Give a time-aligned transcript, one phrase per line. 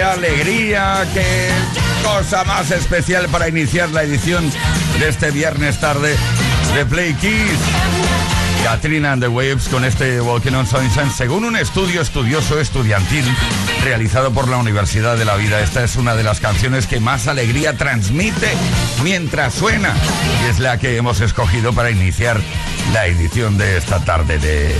[0.00, 1.48] Alegría, qué
[2.02, 4.50] cosa más especial para iniciar la edición
[4.98, 6.16] de este viernes tarde
[6.74, 8.01] de Play Kiss.
[8.62, 13.24] Katrina and the Waves con este Walking on Sunshine, según un estudio estudioso estudiantil
[13.82, 15.60] realizado por la Universidad de la Vida.
[15.60, 18.52] Esta es una de las canciones que más alegría transmite
[19.02, 19.94] mientras suena
[20.44, 22.40] y es la que hemos escogido para iniciar
[22.92, 24.74] la edición de esta tarde de,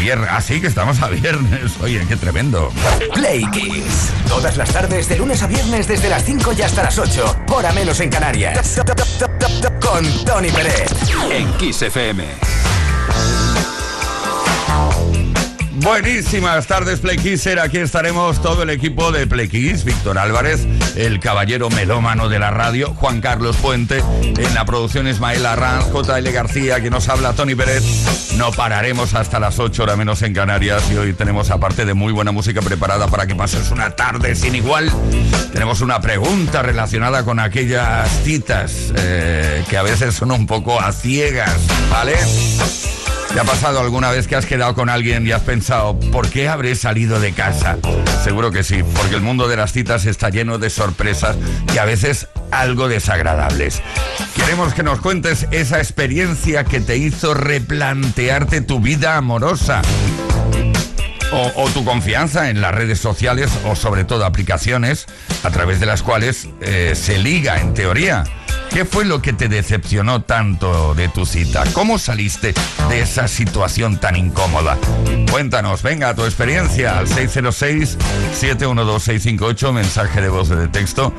[0.00, 0.30] viernes.
[0.30, 1.72] Así que estamos a viernes.
[1.82, 2.72] Oye, qué tremendo.
[3.14, 4.12] Play Kiss.
[4.28, 7.44] Todas las tardes, de lunes a viernes, desde las 5 y hasta las 8.
[7.48, 8.80] Hora menos en Canarias.
[9.80, 10.90] Con Tony Pérez.
[11.30, 12.53] En Kiss FM.
[15.84, 17.60] Buenísimas tardes, Playkisser.
[17.60, 19.84] Aquí estaremos todo el equipo de Playkiss.
[19.84, 20.66] Víctor Álvarez,
[20.96, 26.26] el caballero melómano de la radio, Juan Carlos Puente, en la producción Ismael Arranz, JL
[26.32, 27.84] García, que nos habla Tony Pérez.
[28.38, 32.14] No pararemos hasta las 8 horas menos en Canarias y hoy tenemos, aparte de muy
[32.14, 34.90] buena música preparada para que pases una tarde sin igual,
[35.52, 40.92] tenemos una pregunta relacionada con aquellas citas eh, que a veces son un poco a
[40.92, 41.60] ciegas,
[41.90, 42.14] ¿vale?
[43.34, 46.48] ¿Te ha pasado alguna vez que has quedado con alguien y has pensado, ¿por qué
[46.48, 47.78] habré salido de casa?
[48.22, 51.36] Seguro que sí, porque el mundo de las citas está lleno de sorpresas
[51.74, 53.82] y a veces algo desagradables.
[54.36, 59.82] Queremos que nos cuentes esa experiencia que te hizo replantearte tu vida amorosa
[61.56, 65.06] o, tu confianza en las redes sociales o sobre todo aplicaciones
[65.42, 68.22] a través de las cuales eh, se liga en teoría.
[68.74, 71.62] ¿Qué fue lo que te decepcionó tanto de tu cita?
[71.74, 72.52] ¿Cómo saliste
[72.88, 74.76] de esa situación tan incómoda?
[75.30, 81.14] Cuéntanos, venga, tu experiencia al 606-712-658, mensaje de voz de texto.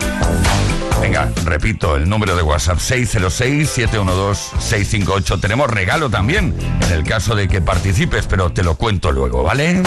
[1.00, 5.40] Venga, repito, el número de WhatsApp 606-712-658.
[5.40, 9.82] Tenemos regalo también, en el caso de que participes, pero te lo cuento luego, ¿vale?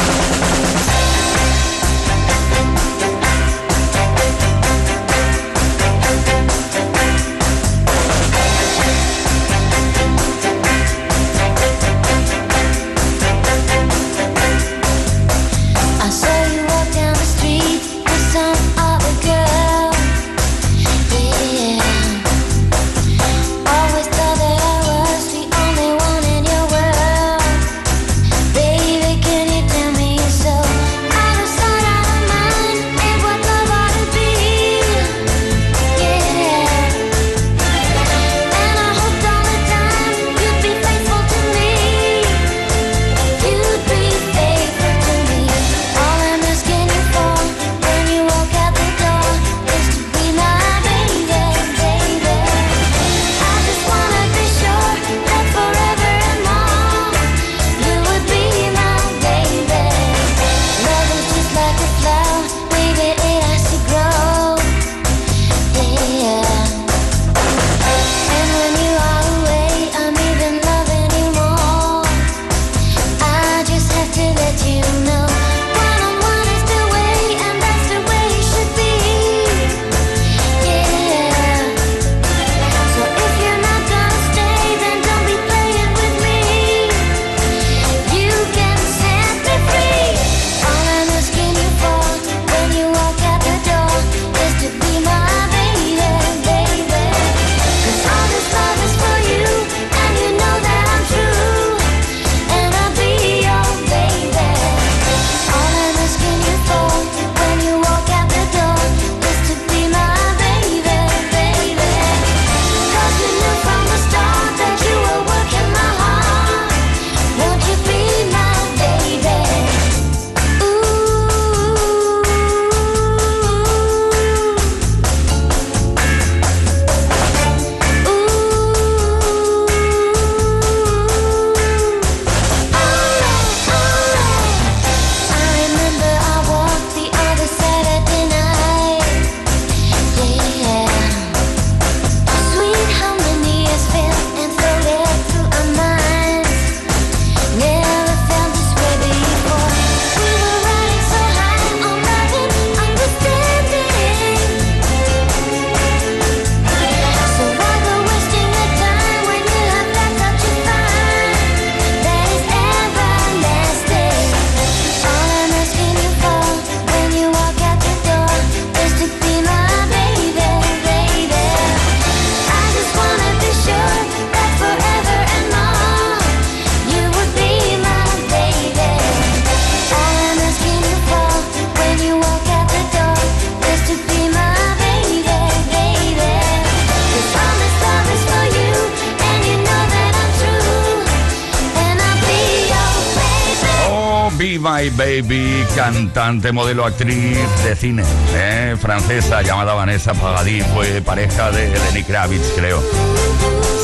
[194.87, 198.77] Baby, cantante, modelo, actriz de cine, ¿eh?
[198.81, 202.81] francesa llamada Vanessa Pagadí, fue pareja de Lenny Kravitz, creo.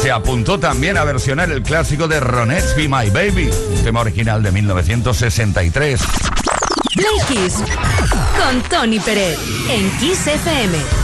[0.01, 4.41] Se apuntó también a versionar el clásico de Ronettes, Be My Baby, un tema original
[4.43, 6.01] de 1963.
[6.95, 7.51] Play
[8.39, 9.37] con Tony Pérez
[9.69, 11.04] en Kiss FM.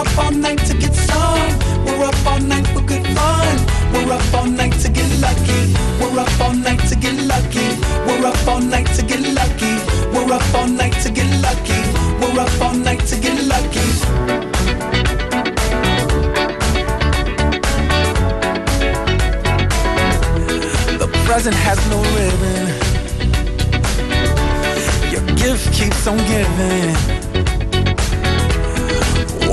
[0.00, 1.19] Up all night to get some.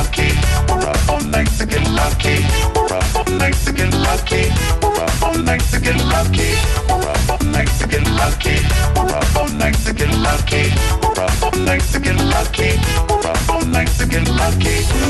[0.00, 0.32] lucky.
[0.68, 2.36] We're up all night to get lucky.
[2.74, 4.44] We're up all night to get lucky.
[5.22, 6.50] All night to get lucky.
[7.28, 8.56] All night to get lucky.
[9.38, 10.64] All night to get lucky.
[11.42, 12.70] All night to get lucky.
[13.52, 15.09] All night to get lucky.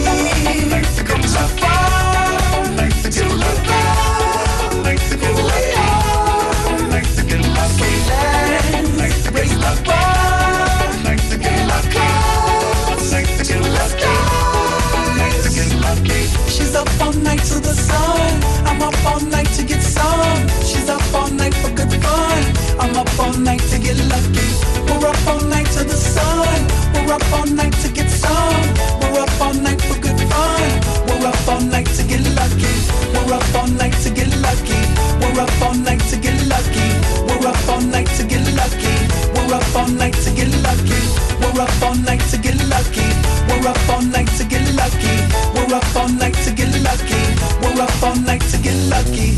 [39.50, 40.94] We're up all night to get lucky.
[41.40, 43.02] We're up all night to get lucky.
[43.48, 45.16] We're up all night to get lucky.
[45.52, 47.18] We're up all night to get lucky.
[47.60, 49.34] We're up all night to get lucky.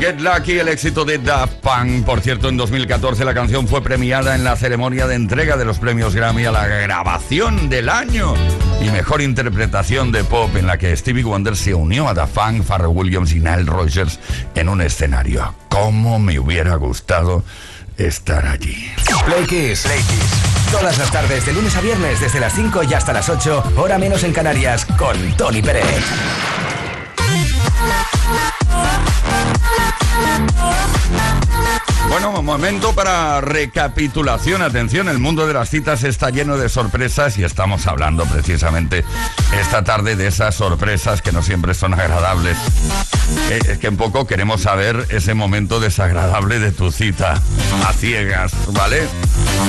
[0.00, 2.04] Get Lucky, el éxito de Daft Punk.
[2.04, 5.78] Por cierto, en 2014 la canción fue premiada en la ceremonia de entrega de los
[5.78, 8.34] premios Grammy a la grabación del año
[8.82, 12.62] y mejor interpretación de pop en la que Stevie Wonder se unió a Daft Punk,
[12.62, 14.18] Pharrell Williams y Nile Rodgers
[14.56, 15.54] en un escenario.
[15.68, 17.44] ¿Cómo me hubiera gustado
[17.96, 18.90] estar allí?
[19.24, 19.82] Play Kiss.
[19.82, 20.72] Play Kiss.
[20.72, 23.98] Todas las tardes, de lunes a viernes, desde las 5 y hasta las 8, hora
[23.98, 26.04] menos en Canarias, con Tony Pérez.
[32.08, 34.62] Bueno, momento para recapitulación.
[34.62, 39.04] Atención, el mundo de las citas está lleno de sorpresas y estamos hablando precisamente
[39.60, 42.56] esta tarde de esas sorpresas que no siempre son agradables.
[43.50, 47.40] Eh, Es que un poco queremos saber ese momento desagradable de tu cita
[47.86, 49.02] a ciegas, ¿vale?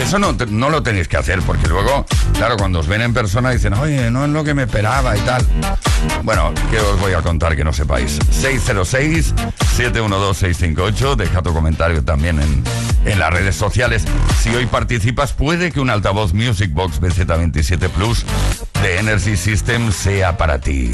[0.01, 3.51] eso no, no lo tenéis que hacer, porque luego, claro, cuando os ven en persona
[3.51, 5.45] dicen, oye, no es lo que me esperaba y tal.
[6.23, 8.19] Bueno, ¿qué os voy a contar que no sepáis?
[8.41, 12.63] 606-712-658, deja tu comentario también en,
[13.05, 14.03] en las redes sociales.
[14.41, 18.25] Si hoy participas, puede que un altavoz Music Box BZ27 Plus
[18.81, 20.91] de Energy System sea para ti.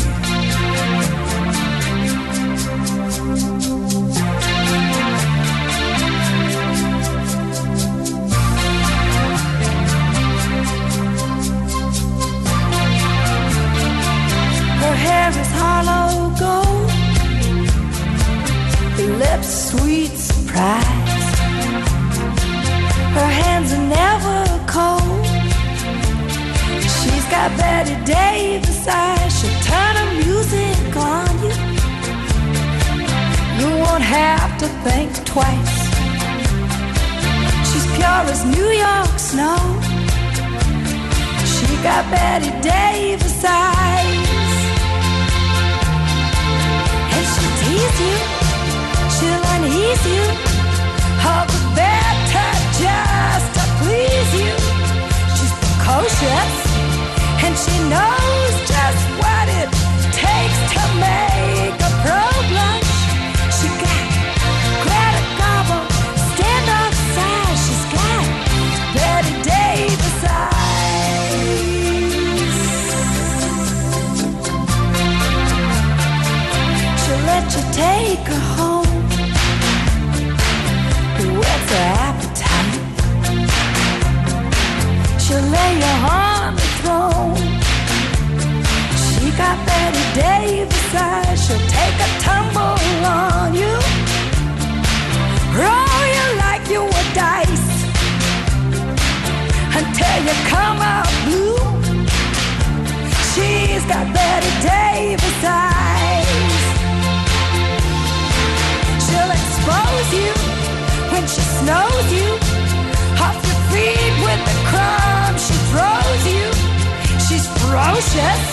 [34.65, 35.77] To think twice.
[37.69, 39.59] She's pure as New York snow.
[41.53, 44.53] She got Betty Davis eyes.
[47.13, 48.17] And she'll tease you,
[49.15, 50.25] she'll unease you.
[51.29, 52.49] All the better
[52.81, 54.53] just to please you.
[55.37, 56.53] She's precocious,
[57.45, 59.69] and she knows just what it
[60.23, 61.84] takes to make
[78.15, 78.93] take her home.
[81.39, 82.77] Whet's her appetite?
[85.23, 87.35] She'll lay you on the throne.
[89.03, 91.37] She got Betty Davis eyes.
[91.45, 93.75] She'll take a tumble on you.
[95.59, 97.67] Roll you like you were dice
[99.79, 101.59] until you come out blue.
[103.31, 105.74] She's got Betty Davis eyes.
[109.65, 110.31] Expose you
[111.09, 112.29] when she snows you
[113.17, 116.45] off your feet with the crumbs she throws you.
[117.25, 118.43] She's ferocious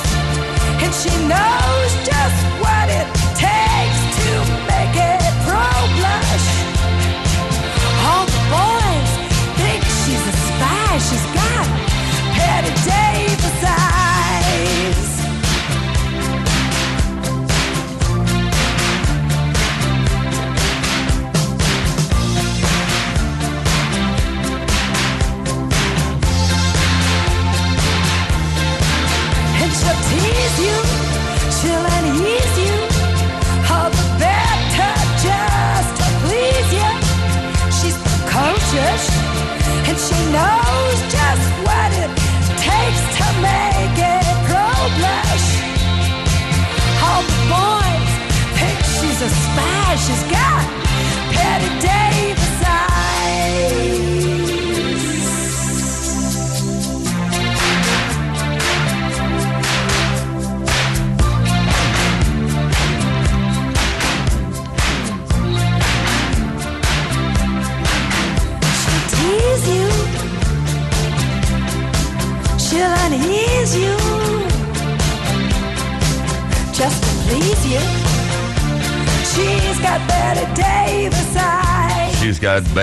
[0.80, 3.04] and she knows just what it
[3.36, 4.32] takes to
[4.72, 5.68] make it pro
[6.00, 6.48] blush.
[8.08, 9.12] All the boys
[9.60, 10.96] think she's a spy.
[10.96, 11.66] She's got
[12.40, 13.41] Betty Davis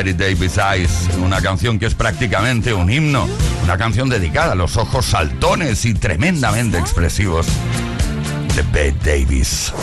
[0.03, 3.27] Betty Davis Eyes, una canción que es prácticamente un himno,
[3.63, 7.47] una canción dedicada a los ojos saltones y tremendamente expresivos
[8.55, 9.73] de Bette Davis.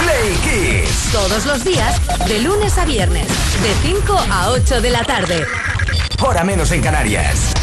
[0.00, 1.10] Play Kiss.
[1.10, 5.44] Todos los días, de lunes a viernes, de 5 a 8 de la tarde.
[6.20, 7.53] Hora menos en Canarias.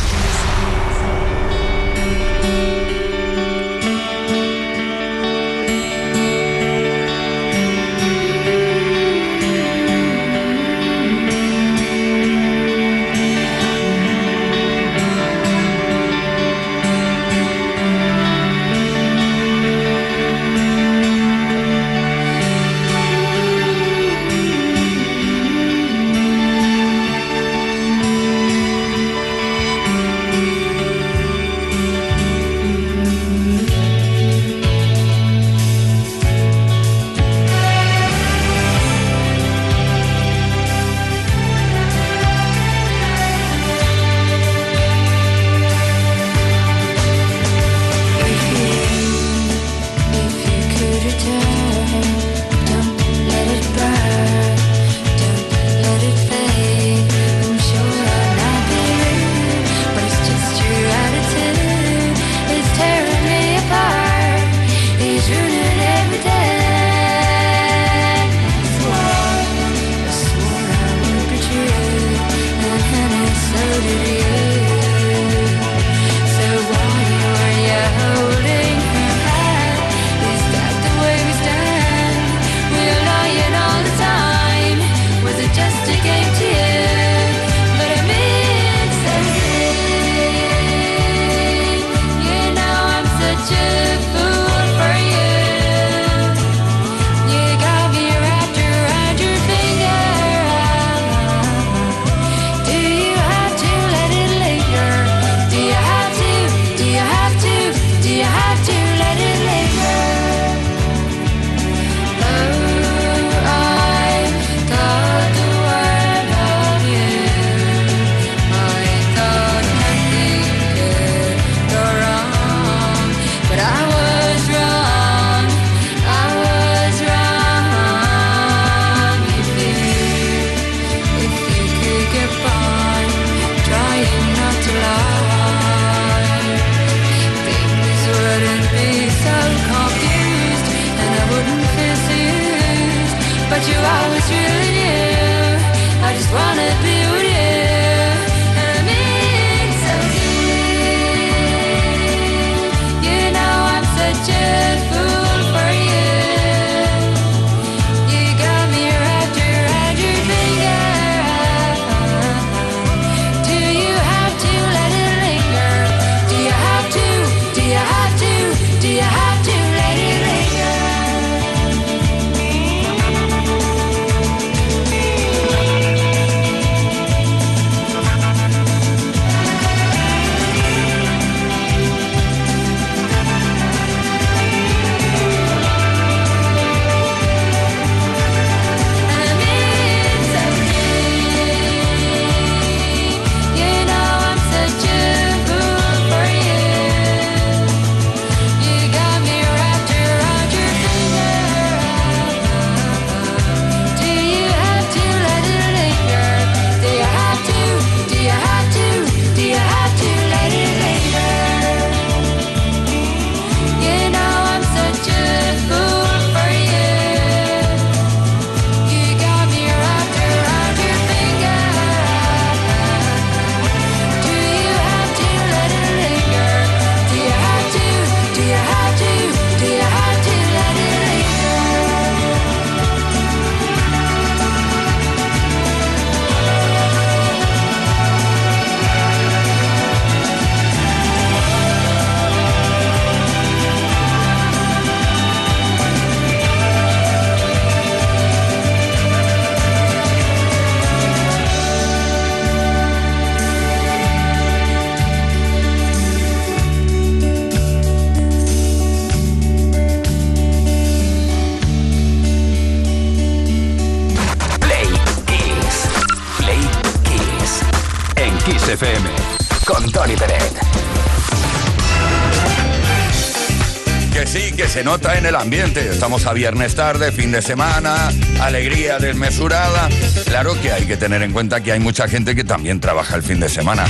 [274.81, 275.89] Se nota en el ambiente.
[275.91, 279.87] Estamos a viernes tarde, fin de semana, alegría desmesurada.
[280.25, 283.21] Claro que hay que tener en cuenta que hay mucha gente que también trabaja el
[283.21, 283.85] fin de semana.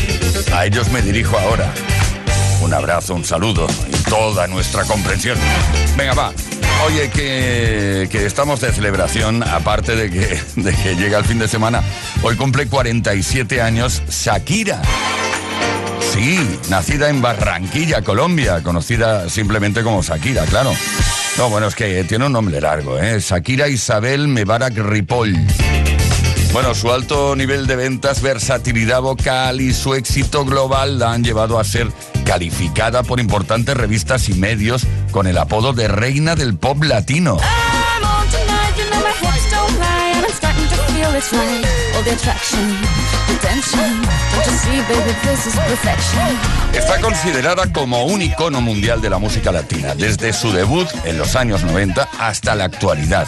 [0.53, 1.71] A ellos me dirijo ahora.
[2.61, 5.37] Un abrazo, un saludo y toda nuestra comprensión.
[5.95, 6.33] Venga, va.
[6.85, 11.47] Oye, que, que estamos de celebración, aparte de que, de que llega el fin de
[11.47, 11.81] semana.
[12.21, 14.81] Hoy cumple 47 años Shakira.
[16.69, 20.71] Nacida en Barranquilla, Colombia, conocida simplemente como Shakira, claro.
[21.37, 23.19] No, bueno, es que tiene un nombre largo, ¿eh?
[23.19, 25.35] Shakira Isabel Mebarak Ripoll.
[26.53, 31.57] Bueno, su alto nivel de ventas, versatilidad vocal y su éxito global la han llevado
[31.57, 31.87] a ser
[32.23, 37.39] calificada por importantes revistas y medios con el apodo de reina del pop latino.
[46.73, 51.35] Está considerada como un icono mundial de la música latina, desde su debut en los
[51.35, 53.27] años 90 hasta la actualidad.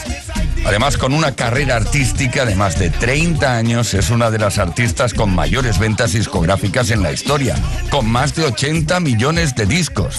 [0.66, 5.14] Además, con una carrera artística de más de 30 años, es una de las artistas
[5.14, 7.56] con mayores ventas discográficas en la historia,
[7.90, 10.18] con más de 80 millones de discos.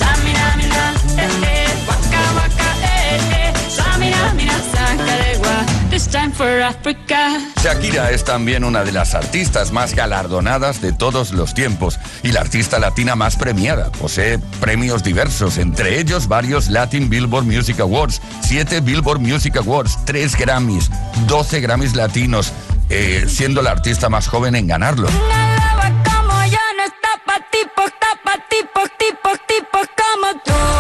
[5.95, 6.05] Sakarewa.
[6.05, 7.41] This time for Africa.
[7.63, 12.41] Shakira es también una de las artistas más galardonadas de todos los tiempos y la
[12.41, 13.91] artista latina más premiada.
[13.93, 20.37] Posee premios diversos, entre ellos varios Latin Billboard Music Awards, 7 Billboard Music Awards, 3
[20.37, 20.91] Grammys,
[21.27, 22.53] 12 Grammys latinos,
[22.91, 25.09] eh, siendo la artista más joven en ganarlo.
[25.09, 30.74] Una loba como yo no está pa' tipos, está pa' tipos, tipos, tipos como tú.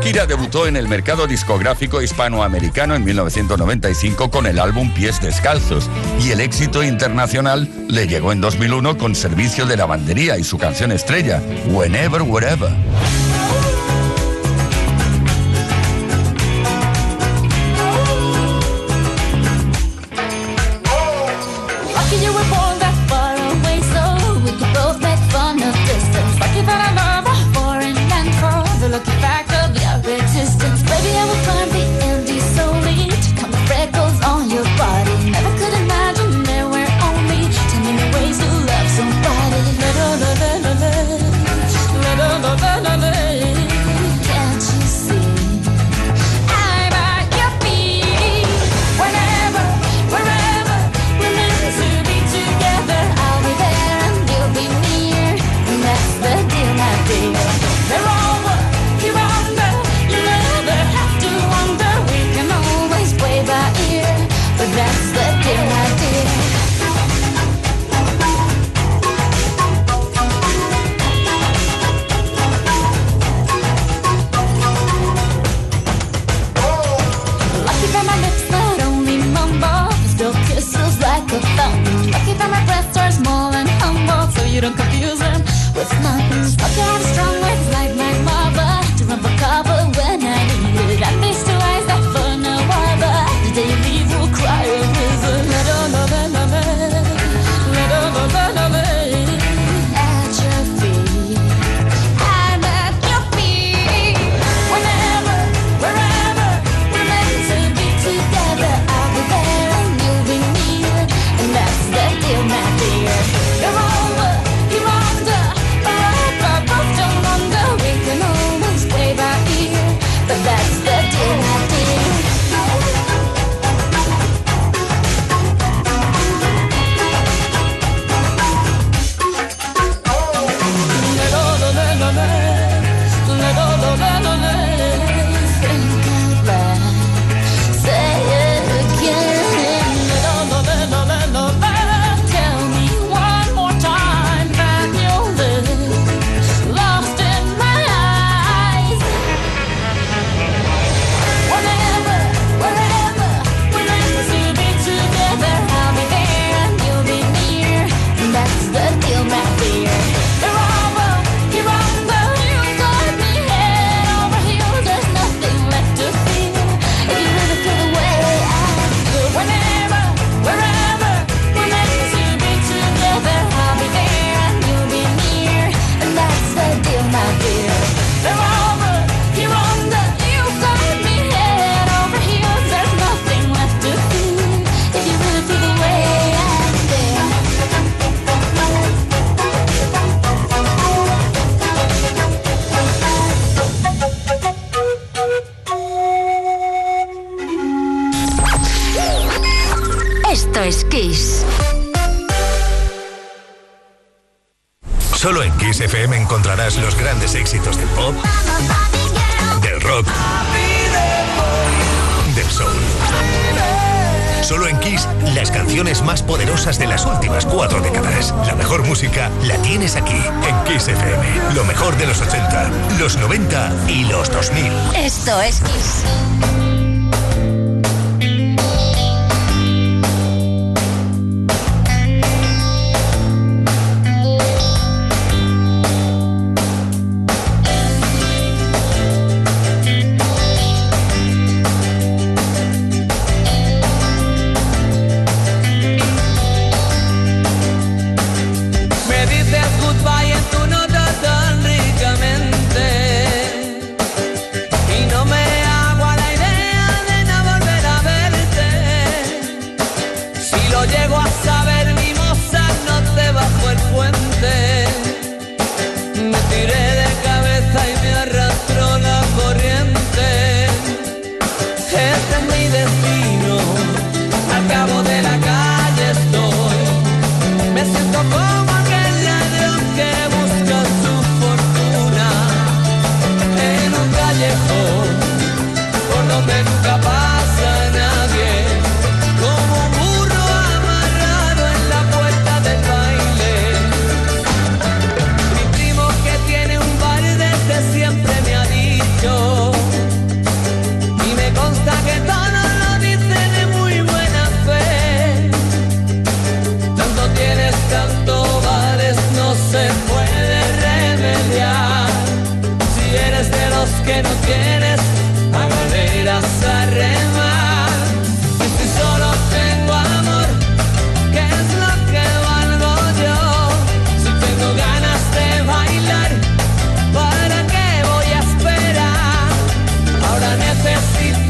[0.00, 5.90] Shakira debutó en el mercado discográfico hispanoamericano en 1995 con el álbum Pies Descalzos
[6.24, 10.90] y el éxito internacional le llegó en 2001 con Servicio de Lavandería y su canción
[10.90, 12.70] estrella, Whenever, Wherever.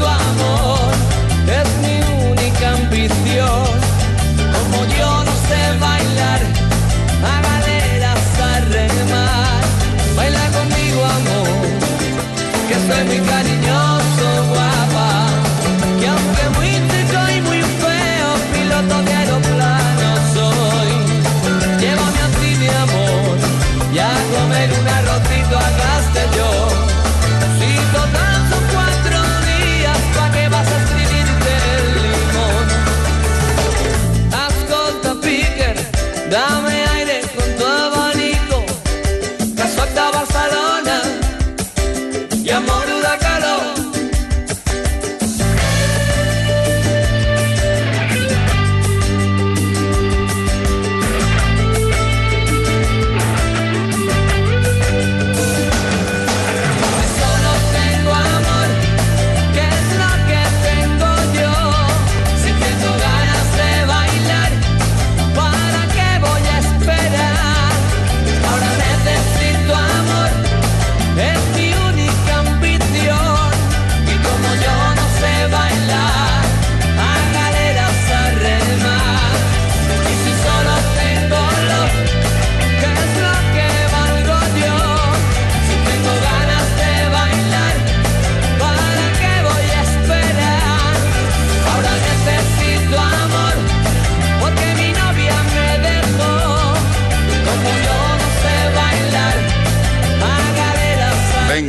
[0.01, 0.50] tu amor.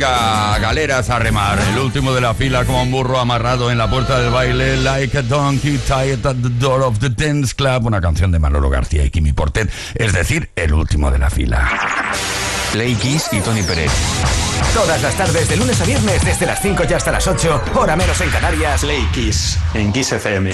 [0.03, 1.59] Galeras a remar.
[1.71, 4.77] El último de la fila como un burro amarrado en la puerta del baile.
[4.77, 7.85] Like a donkey tied at the door of the dance club.
[7.85, 9.71] Una canción de Manolo García y Kimi Portet.
[9.95, 11.69] Es decir, el último de la fila.
[12.73, 13.91] Play Kiss y Tony Pérez.
[14.73, 17.95] Todas las tardes, de lunes a viernes, desde las 5 y hasta las 8, hora
[17.95, 18.81] menos en Canarias.
[18.81, 20.51] Play Kiss en Kiss FM.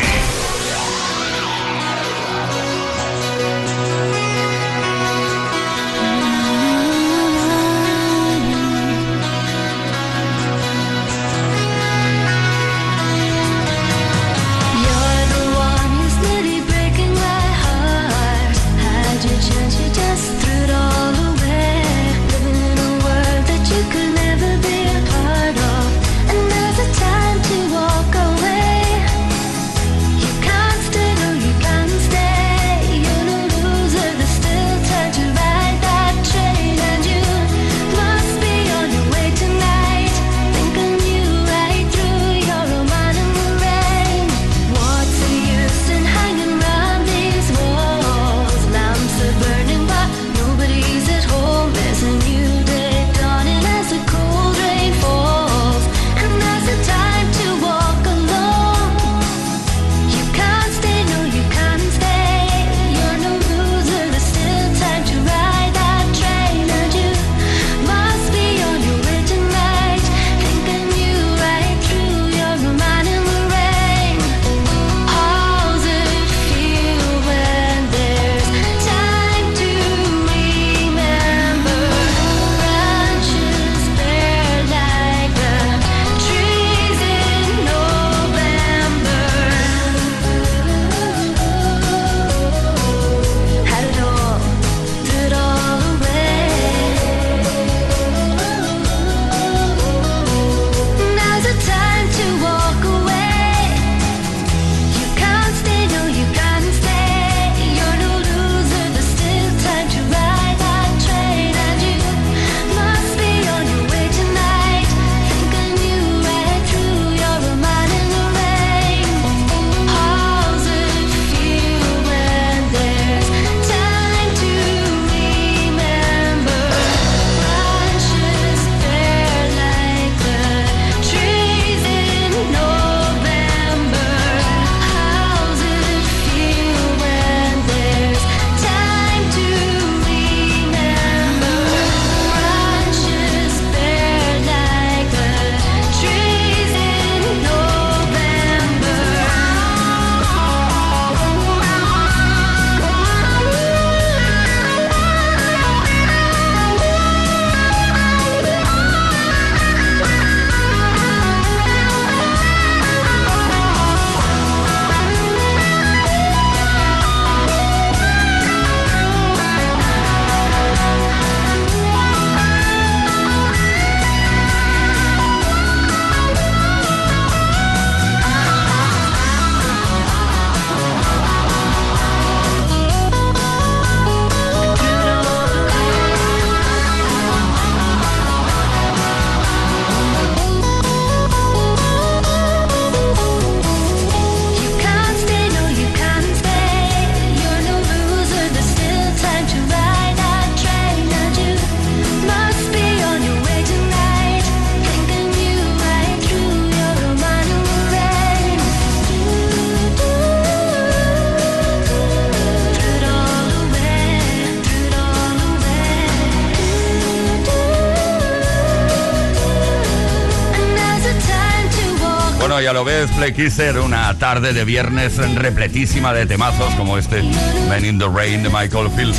[222.79, 222.89] Walk.
[222.89, 227.23] Bueno, ya lo ves, Play Kisser, una tarde de viernes repletísima de temazos como este
[227.67, 229.15] Man in the Rain de Michael Field.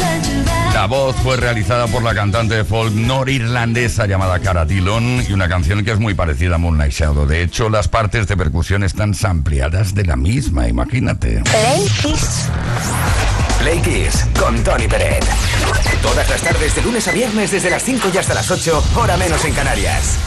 [0.75, 5.49] La voz fue realizada por la cantante de folk norirlandesa llamada Cara Dillon y una
[5.49, 7.27] canción que es muy parecida a Moonlight Shadow.
[7.27, 11.43] De hecho, las partes de percusión están ampliadas de la misma, imagínate.
[11.43, 12.49] Play Kiss.
[13.59, 15.25] Play Kiss con Tony Pérez.
[16.03, 19.17] Todas las tardes, de lunes a viernes, desde las 5 y hasta las 8, hora
[19.17, 20.19] menos en Canarias.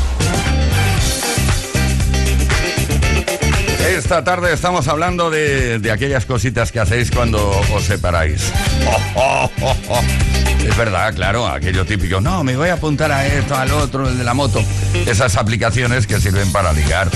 [3.88, 8.52] Esta tarde estamos hablando de, de aquellas cositas que hacéis cuando os separáis.
[10.64, 12.22] Es verdad, claro, aquello típico.
[12.22, 14.64] No, me voy a apuntar a esto, al otro, el de la moto.
[15.06, 17.10] Esas aplicaciones que sirven para ligar.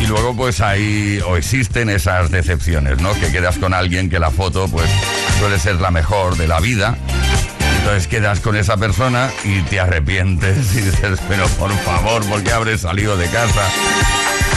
[0.00, 3.14] Y luego pues ahí o existen esas decepciones, ¿no?
[3.14, 4.90] Que quedas con alguien que la foto pues
[5.38, 6.98] suele ser la mejor de la vida.
[7.80, 12.52] Entonces quedas con esa persona y te arrepientes y dices, pero por favor, ¿por qué
[12.52, 13.62] habré salido de casa?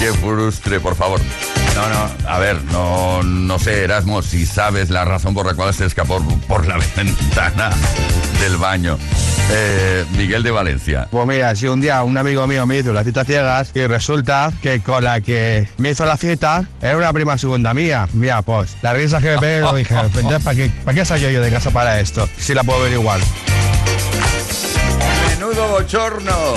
[0.00, 1.20] Qué frustre, por favor.
[1.74, 5.74] No, no, a ver, no, no sé, Erasmo, si sabes la razón por la cual
[5.74, 7.70] se escapó por la ventana
[8.40, 8.98] del baño.
[9.50, 11.06] Eh, Miguel de Valencia.
[11.10, 14.52] Pues mira, si un día un amigo mío me hizo las citas ciegas y resulta
[14.60, 18.08] que con la que me hizo la cita era una prima segunda mía.
[18.12, 21.40] Mira, pues la risa que me lo dije, "Pues ¿para qué, ¿para qué salgo yo
[21.40, 22.28] de casa para esto?
[22.38, 23.20] Si la puedo ver igual.
[25.28, 26.54] Menudo bochorno.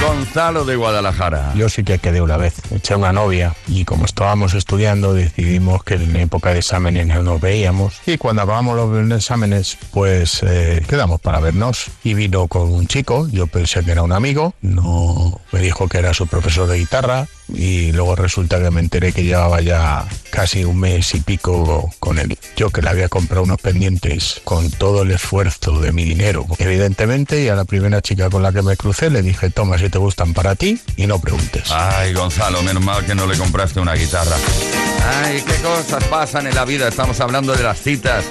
[0.00, 1.52] Gonzalo de Guadalajara.
[1.54, 2.54] Yo sí que quedé una vez.
[2.72, 7.40] Eché una novia y como estábamos estudiando decidimos que en época de exámenes no nos
[7.40, 12.86] veíamos y cuando acabamos los exámenes pues eh, quedamos para vernos y vino con un
[12.86, 16.78] chico, yo pensé que era un amigo, no me dijo que era su profesor de
[16.78, 21.92] guitarra y luego resulta que me enteré que llevaba ya casi un mes y pico
[21.98, 22.38] con él.
[22.56, 27.42] Yo que le había comprado unos pendientes con todo el esfuerzo de mi dinero, evidentemente,
[27.42, 29.98] y a la primera chica con la que me crucé le dije, toma si te
[29.98, 31.70] gustan para ti y no preguntes.
[31.70, 34.36] Ay, Gonzalo, menos mal que no le compraste una guitarra.
[35.22, 36.88] Ay, qué cosas pasan en la vida.
[36.88, 38.24] Estamos hablando de las citas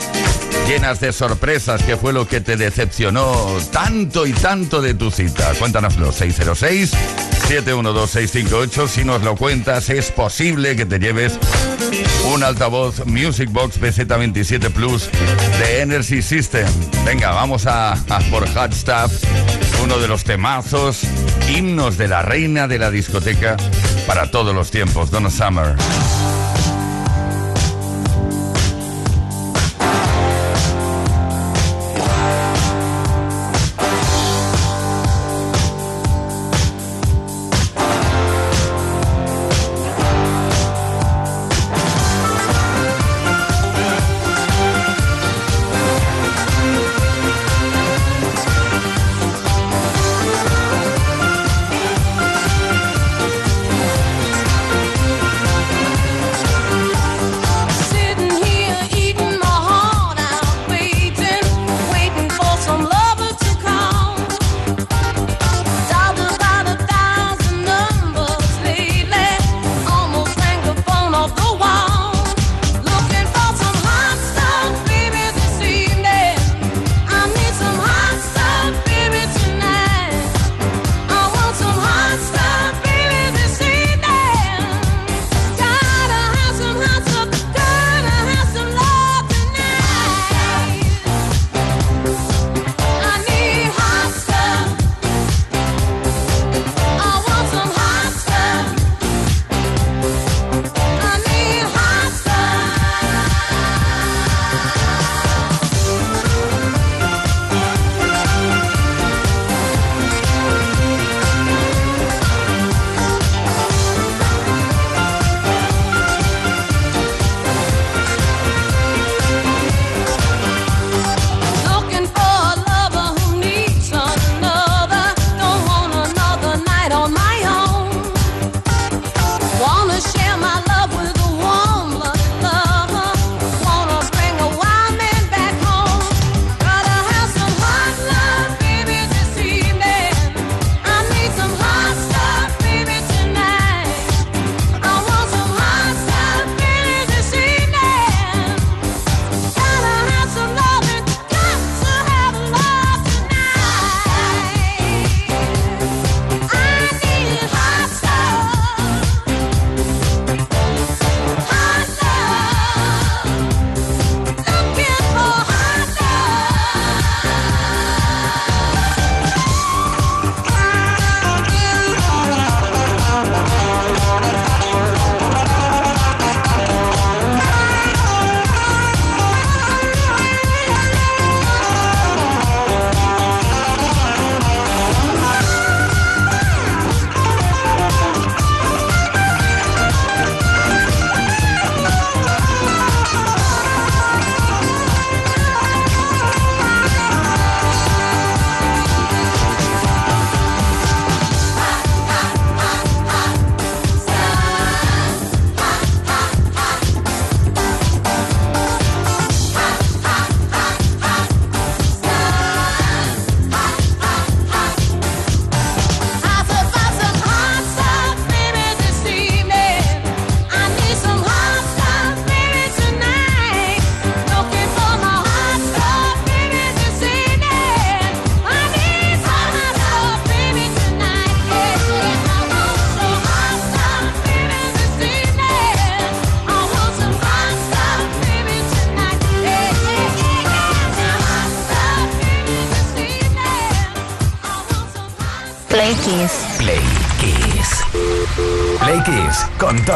[0.67, 1.81] llenas de sorpresas.
[1.83, 5.53] ¿Qué fue lo que te decepcionó tanto y tanto de tu cita?
[5.57, 6.91] Cuéntanoslo, 606
[7.49, 8.87] 712-658.
[8.87, 11.39] Si nos lo cuentas, es posible que te lleves
[12.31, 15.09] un altavoz Music Box BZ27 Plus
[15.57, 16.67] de Energy System.
[17.05, 19.11] Venga, vamos a, a por Hot Stuff,
[19.83, 21.01] uno de los temazos,
[21.49, 23.57] himnos de la reina de la discoteca
[24.05, 25.75] para todos los tiempos, Donna Summer.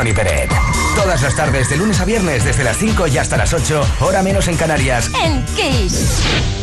[0.04, 0.52] Tony Peret.
[0.98, 4.22] Todas las tardes, de lunes a viernes, desde las 5 y hasta las 8, hora
[4.22, 5.10] menos en Canarias.
[5.24, 6.63] En Kiss.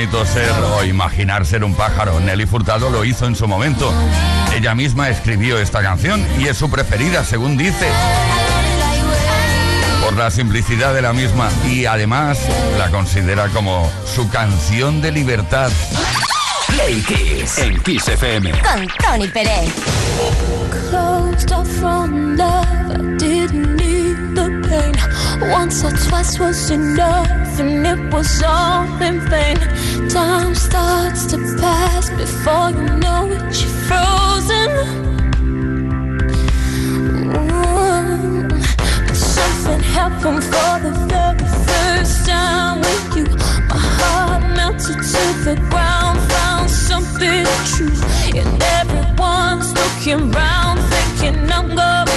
[0.00, 2.20] bonito ser o imaginar ser un pájaro.
[2.20, 3.92] Nelly Furtado lo hizo en su momento.
[4.54, 7.86] Ella misma escribió esta canción y es su preferida, según dice.
[10.02, 12.38] Por la simplicidad de la misma y además
[12.78, 15.70] la considera como su canción de libertad.
[16.68, 19.68] Play Kiss en Kiss FM con Tony Pérez.
[24.40, 24.94] the pain.
[25.50, 29.58] Once or twice was enough, and it was all in vain.
[30.08, 34.70] Time starts to pass before you know it, you're frozen.
[37.36, 38.48] Ooh.
[39.14, 43.26] Something happened for the very first time with you.
[43.70, 47.98] My heart melted to the ground, found something true,
[48.40, 52.09] and everyone's looking round, thinking I'm going.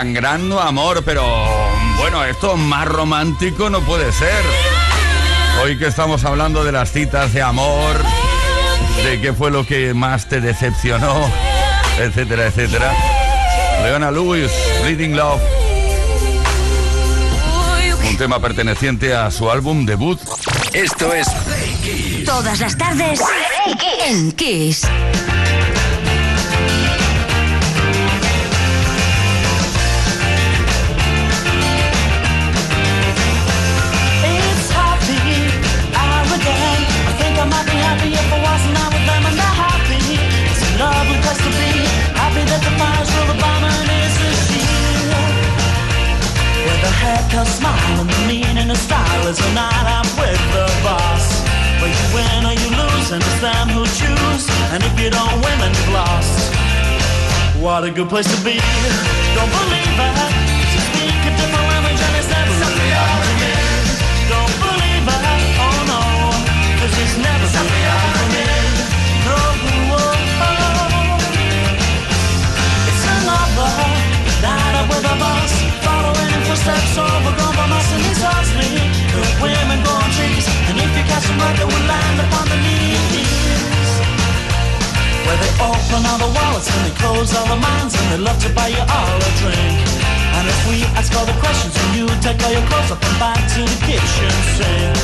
[0.00, 1.22] Sangrando amor, pero
[1.98, 4.42] bueno, esto más romántico no puede ser.
[5.62, 8.02] Hoy que estamos hablando de las citas de amor,
[9.04, 11.30] de qué fue lo que más te decepcionó,
[11.98, 12.94] etcétera, etcétera.
[13.82, 15.42] Leona Lewis, Bleeding Love.
[18.08, 20.18] Un tema perteneciente a su álbum debut.
[20.72, 22.24] Esto es Play Kiss.
[22.24, 23.20] Todas las tardes
[24.06, 24.80] en Kiss.
[47.30, 51.46] With a smile, and the meaning of style is a night out with the boss.
[51.78, 54.50] Where you win or you lose, and it's them who choose.
[54.74, 56.50] And if you don't win, then you've lost.
[57.62, 58.58] What a good place to be.
[59.38, 60.14] Don't believe it.
[61.22, 62.66] A different and it's never to.
[64.26, 65.06] Don't believe.
[65.62, 65.86] Oh
[67.22, 67.79] never really
[87.50, 89.82] the minds and they love to buy you all a drink.
[90.38, 93.16] And if we ask all the questions and you take all your clothes up and
[93.18, 94.94] back to the kitchen sink.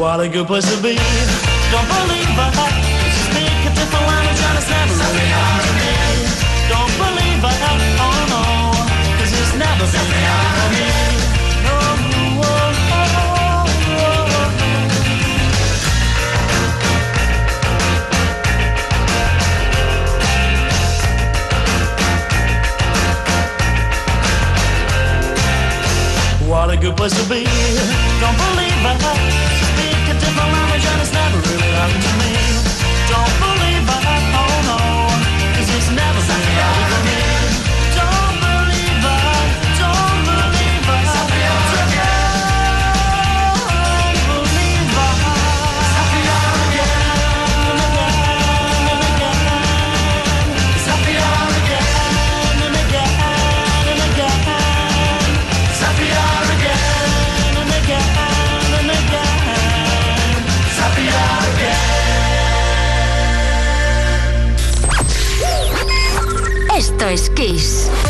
[0.00, 0.96] What a good place to be.
[1.72, 2.74] Don't believe it.
[3.12, 5.94] You speak a different language and it's never really happened to me.
[6.72, 7.58] Don't believe it.
[8.06, 8.44] Oh no.
[9.20, 11.07] Cause it's never been happened to me.
[26.68, 27.44] What a good place to be.
[28.20, 29.00] Don't believe it.
[29.72, 32.57] Speak a different language and it's never really happened to me.
[66.98, 68.07] Esto es Kiss.